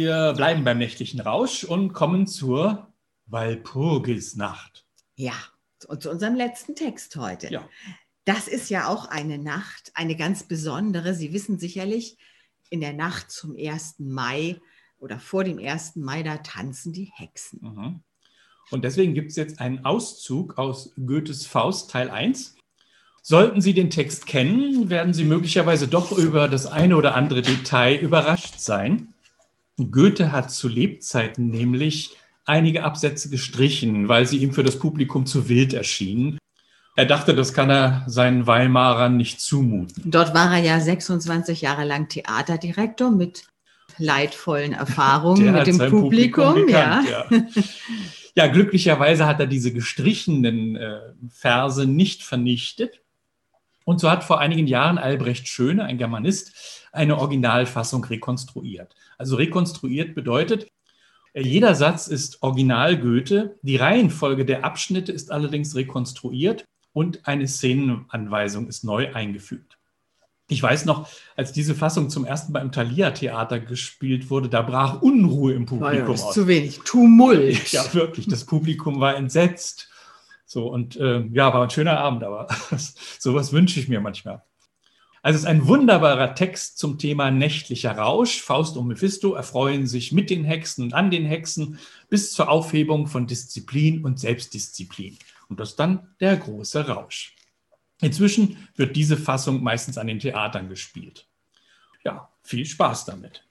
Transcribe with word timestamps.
Wir 0.00 0.32
bleiben 0.32 0.64
beim 0.64 0.78
nächtlichen 0.78 1.20
Rausch 1.20 1.62
und 1.62 1.92
kommen 1.92 2.26
zur 2.26 2.90
Walpurgisnacht. 3.26 4.86
Ja, 5.14 5.34
und 5.88 6.02
zu 6.02 6.10
unserem 6.10 6.36
letzten 6.36 6.74
Text 6.74 7.16
heute. 7.16 7.52
Ja. 7.52 7.68
Das 8.24 8.48
ist 8.48 8.70
ja 8.70 8.88
auch 8.88 9.10
eine 9.10 9.36
Nacht, 9.36 9.92
eine 9.92 10.16
ganz 10.16 10.44
besondere. 10.44 11.12
Sie 11.12 11.34
wissen 11.34 11.58
sicherlich, 11.58 12.16
in 12.70 12.80
der 12.80 12.94
Nacht 12.94 13.30
zum 13.30 13.54
1. 13.54 13.96
Mai 13.98 14.58
oder 15.00 15.18
vor 15.18 15.44
dem 15.44 15.58
1. 15.58 15.96
Mai, 15.96 16.22
da 16.22 16.38
tanzen 16.38 16.94
die 16.94 17.12
Hexen. 17.14 17.60
Mhm. 17.60 18.00
Und 18.70 18.82
deswegen 18.82 19.12
gibt 19.12 19.32
es 19.32 19.36
jetzt 19.36 19.60
einen 19.60 19.84
Auszug 19.84 20.56
aus 20.56 20.94
Goethes 20.96 21.44
Faust 21.44 21.90
Teil 21.90 22.08
1. 22.08 22.54
Sollten 23.20 23.60
Sie 23.60 23.74
den 23.74 23.90
Text 23.90 24.24
kennen, 24.24 24.88
werden 24.88 25.12
Sie 25.12 25.24
möglicherweise 25.24 25.88
doch 25.88 26.10
über 26.10 26.48
das 26.48 26.64
eine 26.64 26.96
oder 26.96 27.14
andere 27.16 27.42
Detail 27.42 27.96
überrascht 27.96 28.60
sein. 28.60 29.12
Goethe 29.88 30.32
hat 30.32 30.50
zu 30.50 30.68
Lebzeiten 30.68 31.48
nämlich 31.48 32.16
einige 32.44 32.84
Absätze 32.84 33.30
gestrichen, 33.30 34.08
weil 34.08 34.26
sie 34.26 34.38
ihm 34.38 34.52
für 34.52 34.64
das 34.64 34.78
Publikum 34.78 35.26
zu 35.26 35.48
wild 35.48 35.72
erschienen. 35.72 36.38
Er 36.96 37.06
dachte, 37.06 37.34
das 37.34 37.54
kann 37.54 37.70
er 37.70 38.04
seinen 38.06 38.46
Weimarern 38.46 39.16
nicht 39.16 39.40
zumuten. 39.40 40.10
Dort 40.10 40.34
war 40.34 40.52
er 40.52 40.62
ja 40.62 40.80
26 40.80 41.62
Jahre 41.62 41.84
lang 41.84 42.08
Theaterdirektor 42.08 43.10
mit 43.10 43.44
leidvollen 43.96 44.72
Erfahrungen 44.72 45.44
Der 45.44 45.52
mit 45.52 45.66
dem 45.66 45.76
sein 45.76 45.90
Publikum. 45.90 46.66
gekannt, 46.66 46.70
ja. 46.70 47.02
ja. 47.30 47.42
ja, 48.34 48.46
glücklicherweise 48.48 49.26
hat 49.26 49.40
er 49.40 49.46
diese 49.46 49.72
gestrichenen 49.72 50.76
äh, 50.76 51.00
Verse 51.30 51.86
nicht 51.86 52.22
vernichtet. 52.22 53.00
Und 53.84 54.00
so 54.00 54.10
hat 54.10 54.24
vor 54.24 54.40
einigen 54.40 54.66
Jahren 54.66 54.98
Albrecht 54.98 55.48
Schöne, 55.48 55.84
ein 55.84 55.98
Germanist, 55.98 56.79
eine 56.92 57.18
Originalfassung 57.18 58.04
rekonstruiert. 58.04 58.94
Also 59.18 59.36
rekonstruiert 59.36 60.14
bedeutet, 60.14 60.68
jeder 61.34 61.74
Satz 61.74 62.08
ist 62.08 62.42
Original 62.42 62.98
Goethe, 62.98 63.56
die 63.62 63.76
Reihenfolge 63.76 64.44
der 64.44 64.64
Abschnitte 64.64 65.12
ist 65.12 65.30
allerdings 65.30 65.76
rekonstruiert 65.76 66.64
und 66.92 67.26
eine 67.26 67.46
Szenenanweisung 67.46 68.66
ist 68.66 68.82
neu 68.82 69.14
eingefügt. 69.14 69.78
Ich 70.48 70.60
weiß 70.60 70.84
noch, 70.84 71.08
als 71.36 71.52
diese 71.52 71.76
Fassung 71.76 72.10
zum 72.10 72.24
ersten 72.24 72.52
Mal 72.52 72.60
im 72.60 72.72
Thalia-Theater 72.72 73.60
gespielt 73.60 74.30
wurde, 74.30 74.48
da 74.48 74.62
brach 74.62 75.00
Unruhe 75.00 75.52
im 75.52 75.66
Publikum 75.66 76.12
ist 76.12 76.24
aus. 76.24 76.34
zu 76.34 76.48
wenig. 76.48 76.80
Tumult. 76.84 77.70
Ja, 77.70 77.94
wirklich. 77.94 78.26
Das 78.26 78.44
Publikum 78.44 78.98
war 78.98 79.14
entsetzt. 79.14 79.88
So, 80.46 80.66
und 80.66 80.96
äh, 80.96 81.24
ja, 81.32 81.54
war 81.54 81.62
ein 81.62 81.70
schöner 81.70 82.00
Abend, 82.00 82.24
aber 82.24 82.48
sowas 83.20 83.52
wünsche 83.52 83.78
ich 83.78 83.88
mir 83.88 84.00
manchmal. 84.00 84.42
Also 85.22 85.36
es 85.36 85.42
ist 85.42 85.48
ein 85.48 85.66
wunderbarer 85.66 86.34
Text 86.34 86.78
zum 86.78 86.98
Thema 86.98 87.30
nächtlicher 87.30 87.92
Rausch. 87.92 88.40
Faust 88.40 88.76
und 88.76 88.86
Mephisto 88.86 89.34
erfreuen 89.34 89.86
sich 89.86 90.12
mit 90.12 90.30
den 90.30 90.44
Hexen 90.44 90.84
und 90.84 90.94
an 90.94 91.10
den 91.10 91.26
Hexen 91.26 91.78
bis 92.08 92.32
zur 92.32 92.48
Aufhebung 92.48 93.06
von 93.06 93.26
Disziplin 93.26 94.02
und 94.02 94.18
Selbstdisziplin. 94.18 95.18
Und 95.48 95.60
das 95.60 95.70
ist 95.70 95.76
dann 95.76 96.08
der 96.20 96.36
große 96.36 96.86
Rausch. 96.86 97.36
Inzwischen 98.00 98.56
wird 98.76 98.96
diese 98.96 99.18
Fassung 99.18 99.62
meistens 99.62 99.98
an 99.98 100.06
den 100.06 100.20
Theatern 100.20 100.70
gespielt. 100.70 101.28
Ja, 102.02 102.30
viel 102.42 102.64
Spaß 102.64 103.04
damit. 103.04 103.44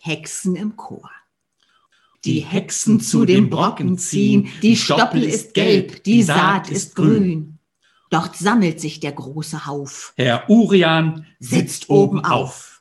Hexen 0.00 0.56
im 0.56 0.76
Chor. 0.76 1.10
Die 2.24 2.40
Hexen 2.40 3.00
zu 3.00 3.26
dem 3.26 3.50
Brocken 3.50 3.98
ziehen, 3.98 4.48
die 4.62 4.76
Stoppel 4.76 5.24
ist 5.24 5.52
gelb, 5.52 6.04
die 6.04 6.22
Saat 6.22 6.70
ist 6.70 6.96
grün. 6.96 7.53
Dort 8.14 8.36
sammelt 8.36 8.80
sich 8.80 9.00
der 9.00 9.10
große 9.10 9.66
Hauf. 9.66 10.12
Herr 10.16 10.48
Urian 10.48 11.26
Sitzt 11.40 11.90
oben 11.90 12.24
auf. 12.24 12.80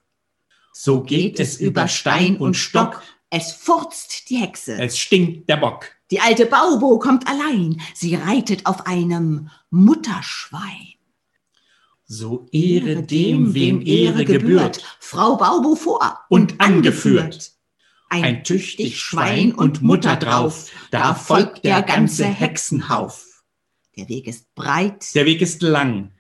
So 0.74 1.02
geht 1.02 1.40
es 1.40 1.60
über 1.60 1.88
Stein 1.88 2.38
und 2.38 2.56
Stock. 2.56 3.02
Es 3.32 3.52
furzt 3.52 4.30
die 4.30 4.36
Hexe. 4.36 4.80
Es 4.80 5.00
stinkt 5.00 5.50
der 5.50 5.58
Bock. 5.58 5.88
Die 6.12 6.20
alte 6.20 6.46
Baubo 6.46 7.00
kommt 7.00 7.28
allein. 7.28 7.82
Sie 7.96 8.14
reitet 8.14 8.68
auf 8.68 8.86
einem 8.86 9.50
Mutterschwein. 9.72 11.00
So 12.06 12.46
Ehre 12.52 13.02
dem, 13.02 13.56
wem 13.56 13.82
Ehre 13.84 14.26
gebührt. 14.26 14.84
Frau 15.00 15.36
Baubo 15.38 15.74
vor 15.74 16.20
Und 16.30 16.62
angeführt. 16.62 17.54
Ein, 18.08 18.24
Ein 18.24 18.44
tüchtig 18.44 19.00
Schwein 19.00 19.52
und 19.52 19.82
Mutter 19.82 20.16
drauf. 20.16 20.70
Da 20.92 21.16
folgt 21.16 21.66
der 21.66 21.82
ganze 21.82 22.26
Hexenhauf. 22.26 23.33
Der 23.96 24.10
Weg 24.10 24.28
ist 24.28 24.54
breit. 24.56 25.14
Der 25.14 25.26
Weg 25.26 25.42
ist 25.42 25.62
lang. 25.62 26.12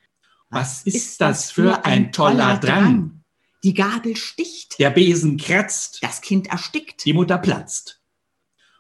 Was 0.49 0.83
ist 0.83 1.19
das 1.21 1.49
für 1.49 1.85
ein 1.85 2.11
toller 2.11 2.57
Drang? 2.57 3.23
Die 3.63 3.73
Gabel 3.73 4.15
sticht. 4.15 4.77
Der 4.77 4.91
Besen 4.91 5.37
kratzt. 5.37 5.99
Das 6.01 6.21
Kind 6.21 6.47
erstickt. 6.47 7.05
Die 7.05 7.13
Mutter 7.13 7.37
platzt. 7.37 8.01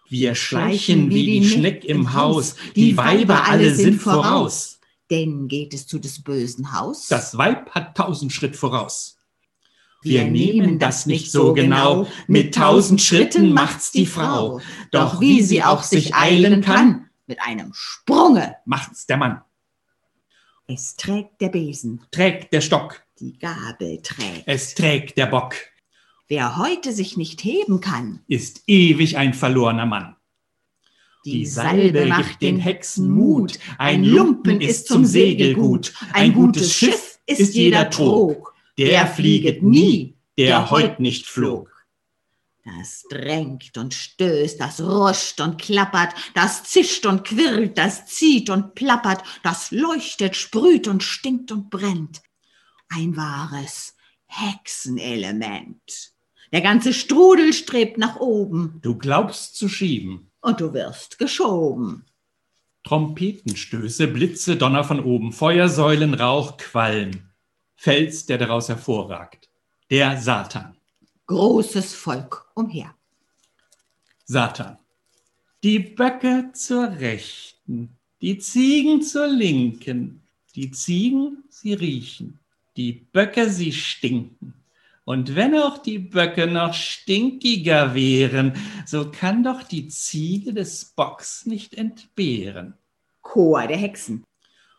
Wir 0.09 0.35
schleichen 0.35 1.09
wie 1.09 1.39
die 1.39 1.49
Schneck 1.49 1.85
im 1.85 2.13
Haus. 2.13 2.55
Die 2.75 2.95
Weiber 2.97 3.47
alle 3.47 3.73
sind 3.73 3.99
voraus. 3.99 4.79
Denn 5.09 5.47
geht 5.47 5.73
es 5.73 5.87
zu 5.87 5.97
des 5.97 6.21
bösen 6.21 6.73
Haus. 6.73 7.07
Das 7.07 7.37
Weib 7.37 7.71
hat 7.71 7.97
tausend 7.97 8.31
Schritt 8.31 8.55
voraus. 8.55 9.17
Wir 10.03 10.25
nehmen 10.25 10.79
das 10.79 11.05
nicht 11.05 11.31
so 11.31 11.53
genau. 11.53 12.07
Mit 12.27 12.53
tausend 12.53 13.01
Schritten 13.01 13.53
macht's 13.53 13.91
die 13.91 14.05
Frau. 14.05 14.59
Doch 14.91 15.21
wie 15.21 15.41
sie 15.41 15.63
auch 15.63 15.81
sich 15.81 16.13
eilen 16.13 16.61
kann, 16.61 17.02
mit 17.27 17.41
einem 17.41 17.71
Sprunge. 17.73 18.55
macht's 18.65 19.05
der 19.05 19.17
Mann. 19.17 19.41
Es 20.67 20.95
trägt 20.95 21.41
der 21.41 21.49
Besen, 21.49 22.01
Trägt 22.11 22.53
der 22.53 22.61
Stock. 22.61 23.03
die 23.19 23.37
Gabel 23.37 24.01
trägt. 24.01 24.43
Es 24.45 24.75
trägt 24.75 25.17
der 25.17 25.25
Bock. 25.27 25.55
Wer 26.29 26.57
heute 26.57 26.93
sich 26.93 27.17
nicht 27.17 27.43
heben 27.43 27.81
kann, 27.81 28.21
Ist 28.27 28.63
ewig 28.67 29.17
ein 29.17 29.33
verlorener 29.33 29.85
Mann. 29.85 30.15
die 31.25 31.45
Salbe 31.45 32.05
macht 32.05 32.41
den 32.41 32.59
Hexen 32.59 33.09
Mut. 33.09 33.59
Ein 33.77 34.03
Lumpen 34.03 34.61
ist 34.61 34.87
zum 34.87 35.05
Segelgut. 35.05 35.93
Ein 36.13 36.33
gutes 36.33 36.73
Schiff 36.73 37.19
ist 37.25 37.53
jeder 37.55 37.89
Trog. 37.89 38.53
Der 38.77 39.05
flieget 39.07 39.61
nie, 39.63 40.15
der 40.37 40.71
heut 40.71 40.99
nicht 40.99 41.25
flog. 41.27 41.69
Das 42.65 43.03
drängt 43.09 43.77
und 43.77 43.93
stößt, 43.93 44.59
das 44.59 44.79
ruscht 44.79 45.41
und 45.41 45.59
klappert, 45.61 46.13
das 46.33 46.63
zischt 46.63 47.05
und 47.05 47.25
quirlt, 47.25 47.77
das 47.77 48.05
zieht 48.05 48.49
und 48.49 48.73
plappert, 48.73 49.21
das 49.43 49.71
leuchtet, 49.71 50.37
sprüht 50.37 50.87
und 50.87 51.03
stinkt 51.03 51.51
und 51.51 51.69
brennt. 51.69 52.21
Ein 52.87 53.17
wahres 53.17 53.95
Hexenelement. 54.27 56.13
Der 56.53 56.61
ganze 56.61 56.93
Strudel 56.93 57.51
strebt 57.51 57.97
nach 57.97 58.17
oben 58.17 58.79
Du 58.81 58.97
glaubst 58.97 59.57
zu 59.57 59.67
schieben. 59.67 60.31
und 60.39 60.61
du 60.61 60.73
wirst 60.73 61.17
geschoben. 61.17 62.05
Trompetenstöße, 62.85 64.07
Blitze, 64.07 64.55
Donner 64.55 64.83
von 64.83 64.99
oben, 65.03 65.31
Feuersäulen, 65.33 66.13
Rauch, 66.13 66.57
Qualm. 66.57 67.29
Fels, 67.75 68.25
der 68.25 68.37
daraus 68.37 68.69
hervorragt. 68.69 69.49
Der 69.89 70.17
Satan. 70.21 70.77
Großes 71.33 71.95
Volk 71.95 72.45
umher. 72.53 72.93
Satan. 74.25 74.77
Die 75.63 75.79
Böcke 75.79 76.51
zur 76.53 76.91
Rechten, 76.99 77.97
die 78.21 78.37
Ziegen 78.37 79.01
zur 79.01 79.25
Linken. 79.25 80.21
Die 80.53 80.69
Ziegen, 80.69 81.43
sie 81.49 81.73
riechen. 81.73 82.37
Die 82.77 82.91
Böcke, 82.93 83.49
sie 83.49 83.71
stinken. 83.71 84.53
Und 85.05 85.35
wenn 85.35 85.57
auch 85.57 85.79
die 85.79 85.97
Böcke 85.97 86.45
noch 86.45 86.75
stinkiger 86.75 87.95
wären, 87.95 88.53
so 88.85 89.09
kann 89.09 89.43
doch 89.43 89.63
die 89.63 89.87
Ziege 89.87 90.53
des 90.53 90.85
Bocks 90.85 91.47
nicht 91.47 91.73
entbehren. 91.73 92.75
Chor 93.23 93.65
der 93.65 93.77
Hexen. 93.77 94.23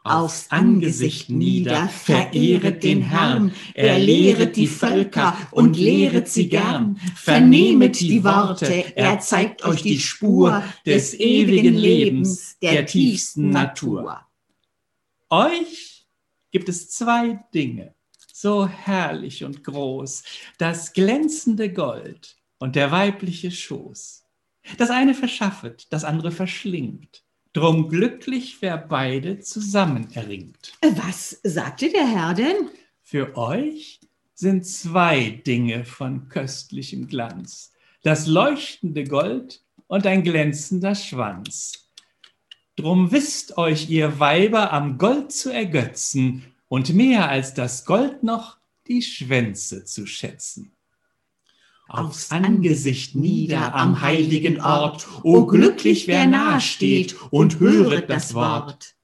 Aufs 0.07 0.51
Angesicht 0.51 1.31
nieder, 1.31 1.89
verehret 1.89 2.85
den 2.85 3.01
Herrn, 3.01 3.55
er 3.73 3.99
lehret 3.99 4.55
die 4.55 4.67
Völker 4.67 5.35
und 5.51 5.79
lehret 5.79 6.29
sie 6.29 6.51
gern. 6.51 7.01
Vernehmet 7.17 7.99
die 8.01 8.23
Worte, 8.23 8.95
er 8.97 9.19
zeigt 9.21 9.65
euch 9.65 9.81
die 9.81 9.99
Spur 9.99 10.63
des 10.85 11.19
ewigen 11.19 11.75
Lebens, 11.75 12.59
der 12.61 12.85
tiefsten 12.85 13.49
Natur. 13.49 14.21
Euch 15.31 16.07
gibt 16.51 16.69
es 16.69 16.91
zwei 16.91 17.43
Dinge, 17.55 17.95
so 18.31 18.69
herrlich 18.69 19.43
und 19.43 19.65
groß, 19.65 20.23
das 20.59 20.93
glänzende 20.93 21.73
Gold 21.73 22.37
und 22.59 22.77
der 22.77 22.91
weibliche 22.91 23.51
Schoß. 23.51 24.23
Das 24.77 24.91
eine 24.91 25.15
verschaffet, 25.15 25.87
das 25.89 26.05
andere 26.05 26.31
verschlingt. 26.31 27.24
Drum 27.55 27.89
glücklich, 27.89 28.57
wer 28.63 28.77
beide 28.77 29.39
zusammen 29.39 30.11
erringt. 30.13 30.73
Was 30.83 31.39
sagte 31.45 31.89
der 31.89 32.05
Herr 32.05 32.35
denn? 32.35 32.69
Für 33.01 33.37
euch 33.37 34.01
sind 34.35 34.67
zwei 34.67 35.41
Dinge 35.47 35.85
von 35.85 36.29
köstlichem 36.29 37.07
Glanz. 37.07 37.73
Das 38.03 38.27
leuchtende 38.27 39.05
Gold 39.05 39.63
und 39.87 40.05
ein 40.05 40.25
glänzender 40.25 40.97
Schwanz. 40.97 41.91
Drum 42.75 43.13
wisst 43.13 43.57
euch, 43.57 43.89
ihr 43.89 44.19
Weiber, 44.19 44.73
am 44.73 44.99
Gold 44.99 45.31
zu 45.31 45.51
ergötzen 45.51 46.43
und 46.67 46.93
mehr 46.93 47.29
als 47.29 47.55
das 47.55 47.85
Gold 47.85 48.25
noch 48.25 48.59
die 48.89 49.01
Schwänze 49.01 49.85
zu 49.85 50.07
schätzen. 50.07 50.73
Aufs 51.99 52.31
Angesicht 52.31 53.15
nieder 53.15 53.75
am 53.75 54.01
heiligen 54.01 54.61
Ort. 54.61 55.07
O 55.23 55.47
glücklich, 55.47 56.07
wer 56.07 56.27
nahe 56.27 56.61
steht 56.61 57.17
und 57.31 57.61
höret 57.61 58.11
das 58.11 58.35
Wort. 58.35 58.95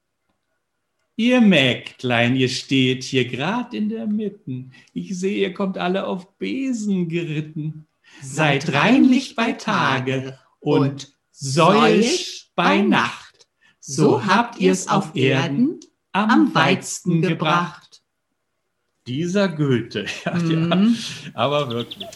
Ihr 1.15 1.41
Mägdlein, 1.41 2.35
ihr 2.35 2.49
steht 2.49 3.03
hier 3.03 3.25
grad 3.27 3.73
in 3.73 3.89
der 3.89 4.07
Mitten. 4.07 4.71
Ich 4.93 5.17
sehe, 5.19 5.37
ihr 5.49 5.53
kommt 5.53 5.77
alle 5.77 6.07
auf 6.07 6.37
Besen 6.37 7.09
geritten. 7.09 7.85
Seid 8.23 8.73
reinlich 8.73 9.35
bei 9.35 9.51
Tage 9.53 10.37
und 10.59 11.13
säuisch 11.31 12.49
bei 12.55 12.81
Nacht. 12.81 13.47
So 13.79 14.25
habt 14.25 14.59
ihr's 14.59 14.87
auf 14.87 15.15
Erden 15.15 15.79
am 16.11 16.53
weitsten 16.55 17.21
gebracht. 17.21 18.01
Dieser 19.07 19.47
Goethe, 19.49 20.05
ja, 20.25 20.37
ja, 20.37 20.75
Mhm. 20.75 20.95
aber 21.33 21.69
wirklich. 21.69 22.07